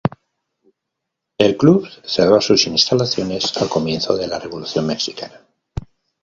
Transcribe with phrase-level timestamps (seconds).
[1.37, 5.45] El club cerró sus instalaciones al comienzo de la Revolución Mexicana.